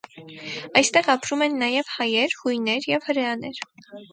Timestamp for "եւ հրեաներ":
2.95-3.65